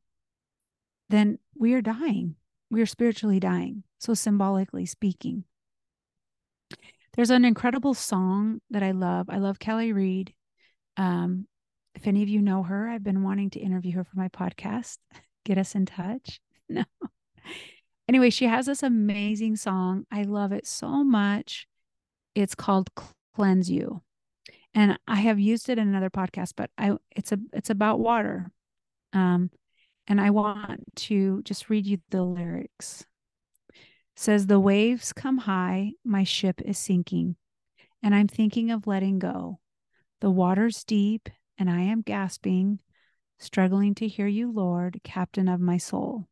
then 1.09 1.37
we 1.55 1.75
are 1.75 1.81
dying. 1.83 2.37
We 2.71 2.81
are 2.81 2.87
spiritually 2.87 3.39
dying. 3.39 3.83
So, 3.99 4.15
symbolically 4.15 4.87
speaking, 4.87 5.43
there's 7.15 7.29
an 7.29 7.45
incredible 7.45 7.93
song 7.93 8.59
that 8.71 8.81
I 8.81 8.89
love. 8.89 9.29
I 9.29 9.37
love 9.37 9.59
Kelly 9.59 9.93
Reed. 9.93 10.33
Um, 10.97 11.45
if 11.93 12.07
any 12.07 12.23
of 12.23 12.29
you 12.29 12.41
know 12.41 12.63
her, 12.63 12.89
I've 12.89 13.03
been 13.03 13.21
wanting 13.21 13.51
to 13.51 13.59
interview 13.59 13.97
her 13.97 14.03
for 14.03 14.17
my 14.17 14.29
podcast. 14.29 14.97
Get 15.45 15.59
us 15.59 15.75
in 15.75 15.85
touch. 15.85 16.39
No. 16.69 16.83
Anyway, 18.07 18.29
she 18.29 18.45
has 18.45 18.65
this 18.65 18.83
amazing 18.83 19.55
song. 19.55 20.05
I 20.11 20.23
love 20.23 20.51
it 20.51 20.65
so 20.65 21.03
much. 21.03 21.67
It's 22.35 22.55
called 22.55 22.89
Cleanse 23.35 23.69
You. 23.69 24.01
And 24.73 24.97
I 25.07 25.15
have 25.15 25.39
used 25.39 25.69
it 25.69 25.77
in 25.77 25.87
another 25.87 26.09
podcast, 26.09 26.53
but 26.55 26.69
I 26.77 26.97
it's 27.15 27.31
a 27.31 27.39
it's 27.51 27.69
about 27.69 27.99
water. 27.99 28.51
Um 29.13 29.49
and 30.07 30.21
I 30.21 30.29
want 30.29 30.83
to 30.95 31.41
just 31.43 31.69
read 31.69 31.85
you 31.85 31.97
the 32.09 32.23
lyrics. 32.23 33.05
It 33.71 33.75
says 34.15 34.47
the 34.47 34.59
waves 34.59 35.11
come 35.11 35.39
high, 35.39 35.91
my 36.05 36.23
ship 36.23 36.61
is 36.61 36.77
sinking, 36.77 37.35
and 38.01 38.15
I'm 38.15 38.27
thinking 38.27 38.71
of 38.71 38.87
letting 38.87 39.19
go. 39.19 39.59
The 40.21 40.31
water's 40.31 40.83
deep 40.83 41.29
and 41.57 41.69
I 41.69 41.81
am 41.81 42.01
gasping, 42.01 42.79
struggling 43.39 43.95
to 43.95 44.07
hear 44.07 44.27
you, 44.27 44.51
Lord, 44.51 45.01
captain 45.03 45.47
of 45.47 45.59
my 45.59 45.77
soul. 45.77 46.27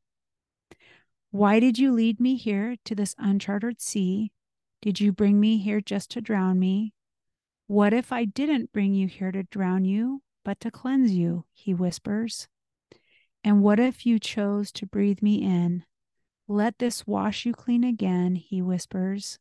Why 1.35 1.59
did 1.59 1.77
you 1.77 1.91
lead 1.91 2.21
me 2.21 2.37
here 2.37 2.77
to 2.85 2.95
this 2.95 3.13
uncharted 3.17 3.81
sea? 3.81 4.31
Did 4.81 5.01
you 5.01 5.11
bring 5.11 5.37
me 5.37 5.57
here 5.57 5.81
just 5.81 6.09
to 6.11 6.21
drown 6.21 6.59
me? 6.59 6.93
What 7.67 7.91
if 7.91 8.13
I 8.13 8.23
didn't 8.23 8.71
bring 8.71 8.93
you 8.93 9.09
here 9.09 9.33
to 9.33 9.43
drown 9.43 9.83
you, 9.83 10.21
but 10.45 10.61
to 10.61 10.71
cleanse 10.71 11.11
you? 11.11 11.43
He 11.51 11.73
whispers. 11.73 12.47
And 13.43 13.61
what 13.61 13.81
if 13.81 14.05
you 14.05 14.17
chose 14.17 14.71
to 14.71 14.85
breathe 14.85 15.21
me 15.21 15.41
in? 15.41 15.83
Let 16.47 16.79
this 16.79 17.05
wash 17.05 17.45
you 17.45 17.51
clean 17.51 17.83
again, 17.83 18.35
he 18.35 18.61
whispers. 18.61 19.37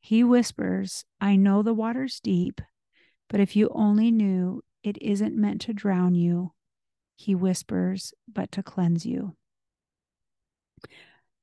He 0.00 0.24
whispers, 0.24 1.04
I 1.20 1.36
know 1.36 1.62
the 1.62 1.74
water's 1.74 2.18
deep, 2.18 2.62
but 3.28 3.40
if 3.40 3.54
you 3.54 3.68
only 3.74 4.10
knew 4.10 4.62
it 4.82 4.96
isn't 5.02 5.36
meant 5.36 5.60
to 5.62 5.74
drown 5.74 6.14
you, 6.14 6.54
he 7.14 7.34
whispers, 7.34 8.14
but 8.26 8.50
to 8.52 8.62
cleanse 8.62 9.04
you. 9.04 9.36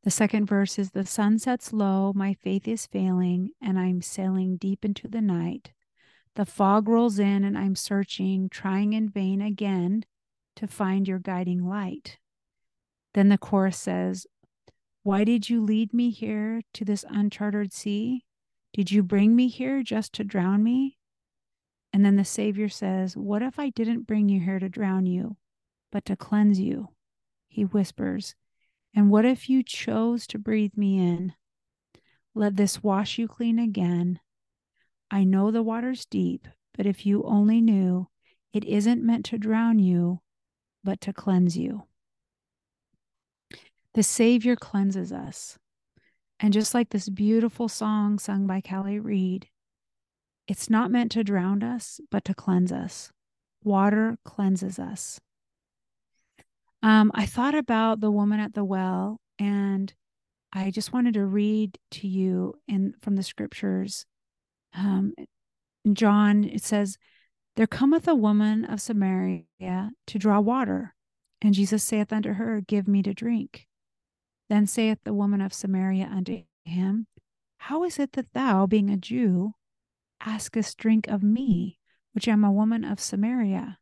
The 0.03 0.11
second 0.11 0.45
verse 0.45 0.77
is 0.77 0.91
The 0.91 1.05
sun 1.05 1.39
sets 1.39 1.73
low, 1.73 2.13
my 2.13 2.33
faith 2.35 2.67
is 2.67 2.85
failing, 2.85 3.51
and 3.61 3.79
I'm 3.79 4.01
sailing 4.01 4.57
deep 4.57 4.85
into 4.85 5.07
the 5.07 5.21
night. 5.21 5.71
The 6.35 6.45
fog 6.45 6.87
rolls 6.87 7.17
in, 7.17 7.43
and 7.43 7.57
I'm 7.57 7.75
searching, 7.75 8.49
trying 8.49 8.93
in 8.93 9.09
vain 9.09 9.41
again 9.41 10.05
to 10.57 10.67
find 10.67 11.07
your 11.07 11.19
guiding 11.19 11.67
light. 11.67 12.17
Then 13.13 13.29
the 13.29 13.37
chorus 13.37 13.77
says, 13.77 14.27
Why 15.03 15.23
did 15.23 15.49
you 15.49 15.63
lead 15.63 15.93
me 15.93 16.11
here 16.11 16.61
to 16.73 16.85
this 16.85 17.05
uncharted 17.09 17.73
sea? 17.73 18.25
Did 18.73 18.91
you 18.91 19.01
bring 19.01 19.35
me 19.35 19.47
here 19.47 19.81
just 19.81 20.13
to 20.13 20.23
drown 20.23 20.63
me? 20.63 20.97
And 21.93 22.05
then 22.05 22.17
the 22.17 22.25
Savior 22.25 22.67
says, 22.67 23.15
What 23.15 23.41
if 23.41 23.57
I 23.57 23.69
didn't 23.69 24.05
bring 24.05 24.27
you 24.27 24.41
here 24.41 24.59
to 24.59 24.67
drown 24.67 25.05
you, 25.05 25.37
but 25.91 26.03
to 26.05 26.17
cleanse 26.17 26.59
you? 26.59 26.89
He 27.47 27.63
whispers, 27.63 28.35
And 28.95 29.11
what 29.11 29.25
if 29.25 29.49
you 29.49 29.61
chose 29.61 30.25
to 30.27 30.39
breathe 30.39 30.77
me 30.77 30.97
in? 30.97 31.33
Let 32.33 32.55
this 32.55 32.81
wash 32.81 33.17
you 33.17 33.27
clean 33.27 33.59
again. 33.59 34.19
I 35.11 35.25
know 35.25 35.51
the 35.51 35.61
water's 35.61 36.05
deep, 36.05 36.47
but 36.75 36.85
if 36.85 37.05
you 37.05 37.23
only 37.23 37.59
knew, 37.59 38.07
it 38.53 38.63
isn't 38.63 39.03
meant 39.03 39.25
to 39.25 39.37
drown 39.37 39.79
you, 39.79 40.21
but 40.81 41.01
to 41.01 41.13
cleanse 41.13 41.57
you. 41.57 41.83
The 43.93 44.03
Savior 44.03 44.55
cleanses 44.55 45.11
us. 45.11 45.57
And 46.39 46.53
just 46.53 46.73
like 46.73 46.89
this 46.89 47.09
beautiful 47.09 47.67
song 47.67 48.17
sung 48.17 48.47
by 48.47 48.61
Kelly 48.61 48.99
Reed, 48.99 49.47
it's 50.47 50.69
not 50.69 50.91
meant 50.91 51.11
to 51.13 51.23
drown 51.23 51.63
us, 51.63 51.99
but 52.11 52.23
to 52.25 52.33
cleanse 52.33 52.71
us. 52.71 53.11
Water 53.63 54.17
cleanses 54.23 54.79
us. 54.79 55.19
Um, 56.85 57.11
I 57.15 57.25
thought 57.25 57.55
about 57.55 57.99
the 57.99 58.11
woman 58.11 58.39
at 58.39 58.53
the 58.53 58.63
well, 58.63 59.19
and 59.39 59.91
I 60.53 60.69
just 60.69 60.93
wanted 60.93 61.15
to 61.15 61.25
read 61.25 61.79
to 61.93 62.07
you 62.07 62.53
in 62.67 62.93
from 63.01 63.15
the 63.15 63.23
scriptures. 63.23 64.05
Um, 64.71 65.15
John, 65.91 66.43
it 66.43 66.61
says, 66.61 66.99
There 67.55 67.65
cometh 67.65 68.07
a 68.07 68.13
woman 68.13 68.65
of 68.65 68.81
Samaria 68.81 69.45
to 70.05 70.19
draw 70.19 70.39
water. 70.39 70.93
And 71.41 71.55
Jesus 71.55 71.83
saith 71.83 72.13
unto 72.13 72.33
her, 72.33 72.61
Give 72.61 72.87
me 72.87 73.01
to 73.01 73.15
drink. 73.15 73.65
Then 74.47 74.67
saith 74.67 74.99
the 75.03 75.13
woman 75.15 75.41
of 75.41 75.55
Samaria 75.55 76.05
unto 76.05 76.43
him, 76.65 77.07
How 77.57 77.83
is 77.83 77.97
it 77.97 78.11
that 78.11 78.31
thou, 78.33 78.67
being 78.67 78.91
a 78.91 78.97
Jew, 78.97 79.53
askest 80.21 80.77
drink 80.77 81.07
of 81.07 81.23
me, 81.23 81.79
which 82.13 82.27
am 82.27 82.43
a 82.43 82.51
woman 82.51 82.85
of 82.85 82.99
Samaria? 82.99 83.79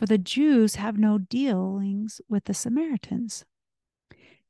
For 0.00 0.06
the 0.06 0.16
Jews 0.16 0.76
have 0.76 0.96
no 0.96 1.18
dealings 1.18 2.22
with 2.26 2.44
the 2.44 2.54
Samaritans. 2.54 3.44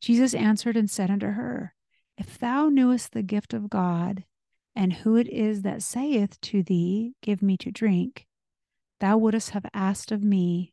Jesus 0.00 0.32
answered 0.32 0.76
and 0.76 0.88
said 0.88 1.10
unto 1.10 1.26
her, 1.26 1.74
If 2.16 2.38
thou 2.38 2.68
knewest 2.68 3.10
the 3.10 3.24
gift 3.24 3.52
of 3.52 3.68
God, 3.68 4.22
and 4.76 4.92
who 4.92 5.16
it 5.16 5.26
is 5.26 5.62
that 5.62 5.82
saith 5.82 6.40
to 6.42 6.62
thee, 6.62 7.16
Give 7.20 7.42
me 7.42 7.56
to 7.56 7.72
drink, 7.72 8.28
thou 9.00 9.18
wouldst 9.18 9.50
have 9.50 9.66
asked 9.74 10.12
of 10.12 10.22
me, 10.22 10.72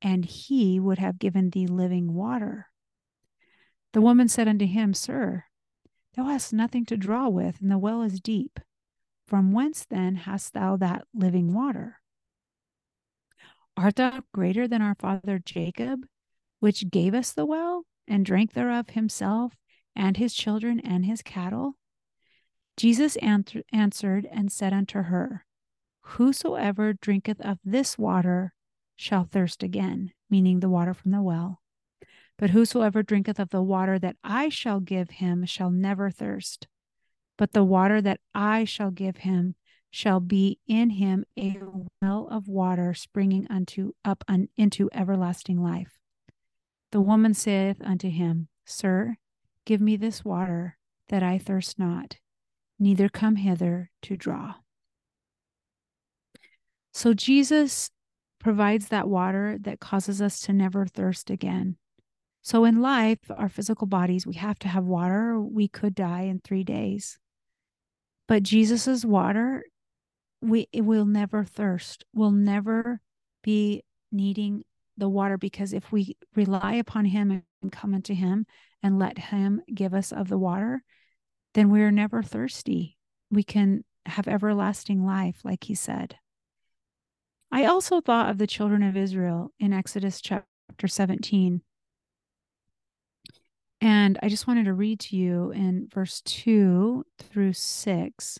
and 0.00 0.24
he 0.24 0.78
would 0.78 0.98
have 0.98 1.18
given 1.18 1.50
thee 1.50 1.66
living 1.66 2.14
water. 2.14 2.68
The 3.92 4.00
woman 4.00 4.28
said 4.28 4.46
unto 4.46 4.66
him, 4.66 4.94
Sir, 4.94 5.46
thou 6.14 6.26
hast 6.26 6.52
nothing 6.52 6.86
to 6.86 6.96
draw 6.96 7.28
with, 7.28 7.60
and 7.60 7.72
the 7.72 7.76
well 7.76 8.02
is 8.02 8.20
deep. 8.20 8.60
From 9.26 9.50
whence 9.50 9.84
then 9.84 10.14
hast 10.14 10.54
thou 10.54 10.76
that 10.76 11.08
living 11.12 11.52
water? 11.52 12.01
Art 13.76 13.96
thou 13.96 14.22
greater 14.32 14.68
than 14.68 14.82
our 14.82 14.94
father 14.94 15.38
Jacob, 15.38 16.06
which 16.60 16.90
gave 16.90 17.14
us 17.14 17.32
the 17.32 17.46
well, 17.46 17.84
and 18.06 18.24
drank 18.24 18.52
thereof 18.52 18.90
himself, 18.90 19.56
and 19.96 20.16
his 20.16 20.34
children, 20.34 20.80
and 20.80 21.04
his 21.04 21.22
cattle? 21.22 21.76
Jesus 22.76 23.16
answered 23.16 24.26
and 24.30 24.52
said 24.52 24.72
unto 24.72 25.02
her, 25.02 25.46
Whosoever 26.02 26.92
drinketh 26.92 27.40
of 27.40 27.58
this 27.64 27.98
water 27.98 28.54
shall 28.96 29.24
thirst 29.24 29.62
again, 29.62 30.12
meaning 30.28 30.60
the 30.60 30.68
water 30.68 30.94
from 30.94 31.10
the 31.10 31.22
well. 31.22 31.62
But 32.38 32.50
whosoever 32.50 33.02
drinketh 33.02 33.38
of 33.38 33.50
the 33.50 33.62
water 33.62 33.98
that 33.98 34.16
I 34.24 34.48
shall 34.48 34.80
give 34.80 35.10
him 35.10 35.44
shall 35.44 35.70
never 35.70 36.10
thirst 36.10 36.66
but 37.42 37.52
the 37.52 37.64
water 37.64 38.00
that 38.00 38.20
I 38.34 38.64
shall 38.64 38.90
give 38.90 39.18
him 39.18 39.54
shall 39.92 40.20
be 40.20 40.58
in 40.66 40.88
him 40.90 41.22
a 41.38 41.60
well 42.00 42.26
of 42.30 42.48
water 42.48 42.94
springing 42.94 43.46
unto 43.50 43.92
up 44.04 44.24
un, 44.26 44.48
into 44.56 44.88
everlasting 44.92 45.62
life. 45.62 46.00
The 46.92 47.00
woman 47.00 47.34
saith 47.34 47.76
unto 47.84 48.08
him, 48.08 48.48
Sir, 48.64 49.16
give 49.66 49.82
me 49.82 49.96
this 49.96 50.24
water, 50.24 50.78
that 51.10 51.22
I 51.22 51.36
thirst 51.36 51.78
not, 51.78 52.16
neither 52.78 53.10
come 53.10 53.36
hither 53.36 53.90
to 54.02 54.16
draw. 54.16 54.54
So 56.94 57.12
Jesus 57.12 57.90
provides 58.40 58.88
that 58.88 59.08
water 59.08 59.58
that 59.60 59.78
causes 59.78 60.22
us 60.22 60.40
to 60.40 60.54
never 60.54 60.86
thirst 60.86 61.28
again. 61.28 61.76
So 62.40 62.64
in 62.64 62.80
life, 62.80 63.18
our 63.36 63.50
physical 63.50 63.86
bodies, 63.86 64.26
we 64.26 64.34
have 64.34 64.58
to 64.60 64.68
have 64.68 64.84
water. 64.84 65.38
We 65.38 65.68
could 65.68 65.94
die 65.94 66.22
in 66.22 66.40
three 66.40 66.64
days. 66.64 67.18
But 68.26 68.42
Jesus's 68.42 69.04
water, 69.04 69.64
we 70.42 70.66
will 70.74 71.06
never 71.06 71.44
thirst. 71.44 72.04
We'll 72.12 72.32
never 72.32 73.00
be 73.42 73.84
needing 74.10 74.64
the 74.96 75.08
water 75.08 75.38
because 75.38 75.72
if 75.72 75.90
we 75.90 76.16
rely 76.34 76.74
upon 76.74 77.06
him 77.06 77.42
and 77.62 77.72
come 77.72 77.94
unto 77.94 78.12
him 78.12 78.46
and 78.82 78.98
let 78.98 79.16
him 79.16 79.62
give 79.72 79.94
us 79.94 80.12
of 80.12 80.28
the 80.28 80.38
water, 80.38 80.82
then 81.54 81.70
we 81.70 81.80
are 81.82 81.92
never 81.92 82.22
thirsty. 82.22 82.98
We 83.30 83.44
can 83.44 83.84
have 84.04 84.26
everlasting 84.26 85.06
life, 85.06 85.36
like 85.44 85.64
he 85.64 85.74
said. 85.74 86.16
I 87.50 87.66
also 87.66 88.00
thought 88.00 88.30
of 88.30 88.38
the 88.38 88.46
children 88.46 88.82
of 88.82 88.96
Israel 88.96 89.52
in 89.60 89.72
Exodus 89.72 90.20
chapter 90.20 90.88
17. 90.88 91.62
And 93.80 94.18
I 94.22 94.28
just 94.28 94.46
wanted 94.46 94.64
to 94.64 94.74
read 94.74 95.00
to 95.00 95.16
you 95.16 95.50
in 95.52 95.88
verse 95.92 96.20
2 96.22 97.04
through 97.18 97.52
6. 97.52 98.38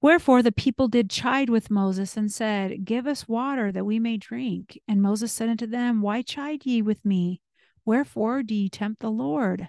Wherefore 0.00 0.42
the 0.42 0.52
people 0.52 0.86
did 0.86 1.10
chide 1.10 1.50
with 1.50 1.70
Moses 1.70 2.16
and 2.16 2.30
said, 2.30 2.84
Give 2.84 3.06
us 3.06 3.26
water 3.26 3.72
that 3.72 3.84
we 3.84 3.98
may 3.98 4.16
drink. 4.16 4.80
And 4.86 5.02
Moses 5.02 5.32
said 5.32 5.48
unto 5.48 5.66
them, 5.66 6.02
Why 6.02 6.22
chide 6.22 6.64
ye 6.64 6.82
with 6.82 7.04
me? 7.04 7.40
Wherefore 7.84 8.42
do 8.42 8.54
ye 8.54 8.68
tempt 8.68 9.00
the 9.00 9.10
Lord? 9.10 9.68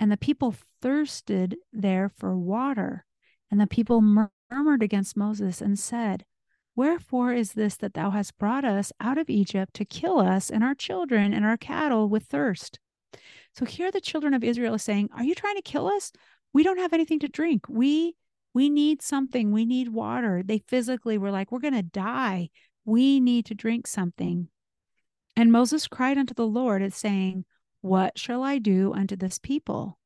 And 0.00 0.10
the 0.10 0.16
people 0.16 0.56
thirsted 0.82 1.56
there 1.72 2.08
for 2.08 2.36
water. 2.36 3.04
And 3.50 3.60
the 3.60 3.68
people 3.68 4.00
murmured 4.50 4.82
against 4.82 5.16
Moses 5.16 5.60
and 5.60 5.78
said, 5.78 6.24
Wherefore 6.74 7.32
is 7.32 7.52
this 7.52 7.76
that 7.76 7.94
thou 7.94 8.10
hast 8.10 8.36
brought 8.38 8.64
us 8.64 8.92
out 9.00 9.18
of 9.18 9.30
Egypt 9.30 9.74
to 9.74 9.84
kill 9.84 10.18
us 10.18 10.50
and 10.50 10.64
our 10.64 10.74
children 10.74 11.32
and 11.32 11.44
our 11.44 11.56
cattle 11.56 12.08
with 12.08 12.24
thirst? 12.24 12.80
So 13.52 13.64
here 13.64 13.92
the 13.92 14.00
children 14.00 14.34
of 14.34 14.42
Israel 14.42 14.74
are 14.74 14.78
saying, 14.78 15.10
Are 15.14 15.22
you 15.22 15.36
trying 15.36 15.54
to 15.54 15.62
kill 15.62 15.86
us? 15.86 16.10
We 16.52 16.64
don't 16.64 16.78
have 16.78 16.92
anything 16.92 17.20
to 17.20 17.28
drink. 17.28 17.68
We 17.68 18.16
we 18.54 18.70
need 18.70 19.02
something. 19.02 19.50
We 19.50 19.64
need 19.66 19.88
water. 19.88 20.42
They 20.44 20.58
physically 20.58 21.18
were 21.18 21.32
like, 21.32 21.50
We're 21.50 21.58
going 21.58 21.74
to 21.74 21.82
die. 21.82 22.50
We 22.84 23.20
need 23.20 23.46
to 23.46 23.54
drink 23.54 23.86
something. 23.86 24.48
And 25.36 25.50
Moses 25.50 25.88
cried 25.88 26.16
unto 26.16 26.32
the 26.32 26.46
Lord, 26.46 26.80
and 26.80 26.94
saying, 26.94 27.44
What 27.80 28.18
shall 28.18 28.42
I 28.42 28.58
do 28.58 28.94
unto 28.94 29.16
this 29.16 29.38
people? 29.38 29.98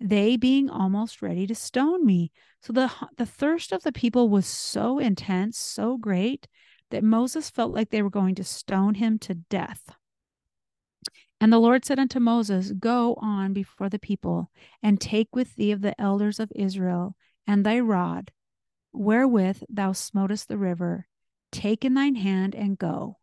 They 0.00 0.36
being 0.36 0.68
almost 0.68 1.22
ready 1.22 1.46
to 1.46 1.54
stone 1.54 2.04
me. 2.04 2.32
So 2.62 2.72
the, 2.72 2.90
the 3.18 3.26
thirst 3.26 3.70
of 3.70 3.82
the 3.82 3.92
people 3.92 4.28
was 4.28 4.46
so 4.46 4.98
intense, 4.98 5.58
so 5.58 5.96
great, 5.96 6.48
that 6.90 7.04
Moses 7.04 7.50
felt 7.50 7.72
like 7.72 7.90
they 7.90 8.02
were 8.02 8.10
going 8.10 8.34
to 8.36 8.44
stone 8.44 8.94
him 8.94 9.18
to 9.20 9.34
death. 9.34 9.90
And 11.40 11.52
the 11.52 11.58
Lord 11.58 11.84
said 11.84 11.98
unto 11.98 12.20
Moses, 12.20 12.72
Go 12.72 13.16
on 13.20 13.52
before 13.52 13.88
the 13.88 13.98
people, 13.98 14.50
and 14.82 15.00
take 15.00 15.34
with 15.34 15.56
thee 15.56 15.72
of 15.72 15.82
the 15.82 16.00
elders 16.00 16.40
of 16.40 16.52
Israel, 16.54 17.16
and 17.46 17.64
thy 17.64 17.80
rod, 17.80 18.30
wherewith 18.92 19.62
thou 19.68 19.92
smotest 19.92 20.48
the 20.48 20.58
river, 20.58 21.06
take 21.50 21.84
in 21.84 21.94
thine 21.94 22.14
hand 22.14 22.54
and 22.54 22.78
go. 22.78 23.18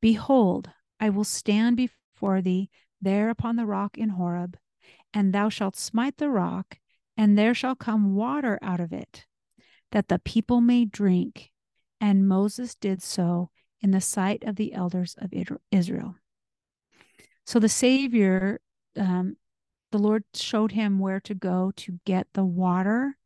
Behold, 0.00 0.70
I 1.00 1.10
will 1.10 1.24
stand 1.24 1.76
before 1.76 2.40
thee 2.40 2.70
there 3.00 3.30
upon 3.30 3.56
the 3.56 3.66
rock 3.66 3.98
in 3.98 4.10
Horeb, 4.10 4.56
and 5.12 5.32
thou 5.32 5.48
shalt 5.48 5.76
smite 5.76 6.16
the 6.16 6.30
rock, 6.30 6.78
and 7.16 7.38
there 7.38 7.54
shall 7.54 7.74
come 7.74 8.14
water 8.14 8.58
out 8.62 8.80
of 8.80 8.92
it, 8.92 9.26
that 9.92 10.08
the 10.08 10.18
people 10.18 10.60
may 10.60 10.84
drink. 10.84 11.50
And 12.00 12.28
Moses 12.28 12.74
did 12.74 13.02
so 13.02 13.50
in 13.80 13.92
the 13.92 14.00
sight 14.00 14.44
of 14.44 14.56
the 14.56 14.72
elders 14.72 15.14
of 15.18 15.32
Israel. 15.70 16.16
So 17.46 17.58
the 17.58 17.68
Savior, 17.68 18.60
um, 18.96 19.36
the 19.92 19.98
Lord 19.98 20.24
showed 20.34 20.72
him 20.72 20.98
where 20.98 21.20
to 21.20 21.34
go 21.34 21.72
to 21.76 22.00
get 22.04 22.26
the 22.32 22.44
water 22.44 23.16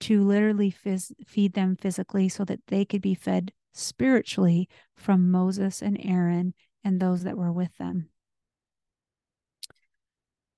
to 0.00 0.22
literally 0.22 0.72
phys- 0.72 1.12
feed 1.26 1.54
them 1.54 1.76
physically 1.76 2.28
so 2.28 2.44
that 2.44 2.60
they 2.68 2.84
could 2.84 3.02
be 3.02 3.14
fed 3.14 3.52
spiritually 3.74 4.68
from 4.96 5.30
Moses 5.30 5.82
and 5.82 5.98
Aaron 6.02 6.54
and 6.84 7.00
those 7.00 7.24
that 7.24 7.36
were 7.36 7.52
with 7.52 7.76
them. 7.78 8.08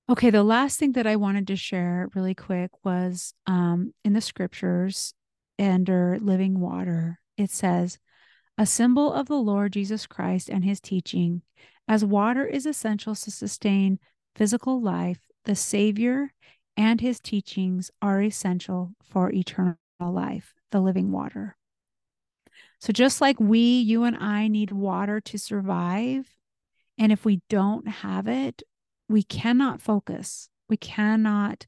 Okay, 0.09 0.29
the 0.29 0.43
last 0.43 0.77
thing 0.77 0.91
that 0.93 1.07
I 1.07 1.15
wanted 1.15 1.47
to 1.47 1.55
share 1.55 2.09
really 2.13 2.35
quick 2.35 2.71
was 2.83 3.33
um, 3.47 3.93
in 4.03 4.13
the 4.13 4.21
scriptures 4.21 5.13
under 5.57 6.17
living 6.21 6.59
water, 6.59 7.19
it 7.37 7.49
says, 7.49 7.97
a 8.57 8.65
symbol 8.65 9.13
of 9.13 9.27
the 9.27 9.35
Lord 9.35 9.73
Jesus 9.73 10.05
Christ 10.07 10.49
and 10.49 10.65
his 10.65 10.81
teaching. 10.81 11.43
As 11.87 12.03
water 12.03 12.45
is 12.45 12.65
essential 12.65 13.15
to 13.15 13.31
sustain 13.31 13.99
physical 14.35 14.81
life, 14.81 15.19
the 15.45 15.55
Savior 15.55 16.33
and 16.81 16.99
his 16.99 17.19
teachings 17.19 17.91
are 18.01 18.23
essential 18.23 18.95
for 19.03 19.31
eternal 19.31 19.77
life, 19.99 20.55
the 20.71 20.81
living 20.81 21.11
water. 21.11 21.55
So, 22.79 22.91
just 22.91 23.21
like 23.21 23.39
we, 23.39 23.59
you 23.59 24.03
and 24.03 24.17
I 24.17 24.47
need 24.47 24.71
water 24.71 25.21
to 25.21 25.37
survive, 25.37 26.25
and 26.97 27.11
if 27.11 27.23
we 27.23 27.41
don't 27.49 27.87
have 27.87 28.27
it, 28.27 28.63
we 29.07 29.21
cannot 29.21 29.79
focus. 29.79 30.49
We 30.69 30.77
cannot, 30.77 31.67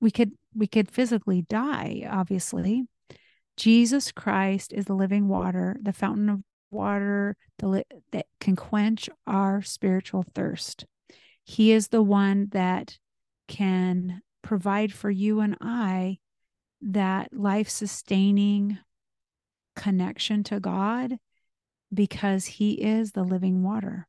we 0.00 0.12
could, 0.12 0.30
we 0.54 0.68
could 0.68 0.92
physically 0.92 1.42
die, 1.42 2.06
obviously. 2.08 2.84
Jesus 3.56 4.12
Christ 4.12 4.72
is 4.72 4.84
the 4.84 4.94
living 4.94 5.26
water, 5.26 5.76
the 5.82 5.92
fountain 5.92 6.28
of 6.28 6.40
water 6.70 7.36
the, 7.58 7.84
that 8.12 8.26
can 8.38 8.54
quench 8.54 9.10
our 9.26 9.60
spiritual 9.60 10.24
thirst. 10.36 10.86
He 11.42 11.72
is 11.72 11.88
the 11.88 12.02
one 12.02 12.50
that 12.52 12.98
can 13.48 14.22
provide 14.46 14.92
for 14.92 15.10
you 15.10 15.40
and 15.40 15.56
I 15.60 16.18
that 16.80 17.32
life 17.32 17.68
sustaining 17.68 18.78
connection 19.74 20.44
to 20.44 20.60
God 20.60 21.18
because 21.92 22.46
He 22.46 22.74
is 22.74 23.12
the 23.12 23.24
living 23.24 23.62
water. 23.62 24.06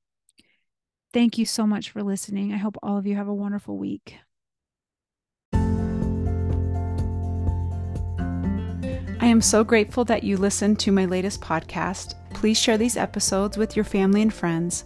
Thank 1.13 1.38
you 1.38 1.45
so 1.45 1.65
much 1.65 1.89
for 1.89 2.04
listening. 2.04 2.54
I 2.54 2.58
hope 2.58 2.78
all 2.84 2.97
of 2.97 3.08
you 3.08 3.15
have 3.15 3.28
a 3.28 3.34
wonderful 3.34 3.78
week. 3.78 4.17
I 9.19 9.26
am 9.30 9.41
so 9.41 9.63
grateful 9.63 10.06
that 10.06 10.23
you 10.23 10.38
listened 10.38 10.80
to 10.82 10.91
my 10.91 11.06
latest 11.06 11.41
podcast. 11.41 12.13
Please 12.34 12.58
share 12.58 12.78
these 12.78 12.97
episodes 12.97 13.58
with 13.58 13.76
your 13.76 13.86
family 13.86 14.21
and 14.21 14.34
friends. 14.34 14.86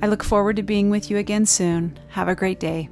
I 0.00 0.06
look 0.06 0.22
forward 0.22 0.56
to 0.56 0.62
being 0.62 0.90
with 0.90 1.10
you 1.10 1.16
again 1.18 1.44
soon. 1.46 1.98
Have 2.10 2.28
a 2.28 2.34
great 2.34 2.60
day. 2.60 2.88